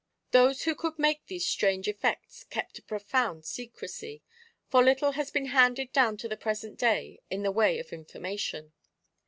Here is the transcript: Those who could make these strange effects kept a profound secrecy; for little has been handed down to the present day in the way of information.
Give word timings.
Those 0.31 0.63
who 0.63 0.73
could 0.73 0.97
make 0.97 1.27
these 1.27 1.45
strange 1.45 1.87
effects 1.87 2.43
kept 2.45 2.79
a 2.79 2.81
profound 2.81 3.45
secrecy; 3.45 4.23
for 4.67 4.83
little 4.83 5.11
has 5.11 5.29
been 5.29 5.45
handed 5.53 5.93
down 5.93 6.17
to 6.17 6.27
the 6.27 6.35
present 6.35 6.79
day 6.79 7.19
in 7.29 7.43
the 7.43 7.51
way 7.51 7.77
of 7.77 7.93
information. 7.93 8.73